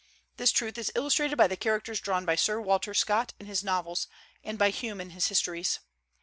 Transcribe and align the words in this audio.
This 0.37 0.51
truth 0.51 0.79
is 0.79 0.91
illustrated 0.95 1.35
by 1.37 1.45
the 1.45 1.55
characters 1.55 1.99
drawn 2.01 2.25
by 2.25 2.33
Sir 2.33 2.59
Walter 2.59 2.91
Scott 2.95 3.35
in 3.39 3.45
his 3.45 3.63
novels, 3.63 4.07
and 4.43 4.57
by 4.57 4.71
Hume 4.71 4.99
in 4.99 5.11
his 5.11 5.27
histories. 5.27 5.77